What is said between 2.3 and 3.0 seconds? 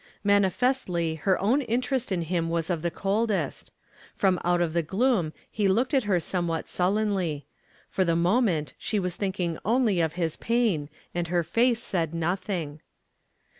was of the